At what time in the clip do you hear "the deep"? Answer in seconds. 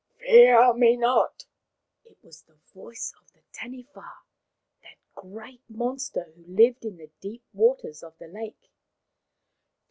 6.97-7.43